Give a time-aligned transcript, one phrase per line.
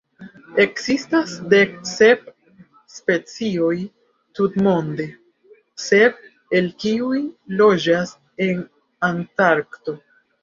[0.61, 2.23] Ekzistas dek sep
[2.93, 3.75] specioj
[4.39, 5.05] tutmonde,
[5.83, 6.25] sep
[6.61, 7.21] el kiuj
[7.61, 8.15] loĝas
[8.47, 8.65] en
[9.11, 9.95] Antarkto.